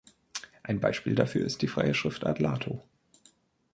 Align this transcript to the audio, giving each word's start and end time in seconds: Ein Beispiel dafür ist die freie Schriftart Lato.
Ein 0.63 0.79
Beispiel 0.79 1.13
dafür 1.13 1.45
ist 1.45 1.61
die 1.61 1.67
freie 1.67 1.93
Schriftart 1.93 2.39
Lato. 2.39 2.81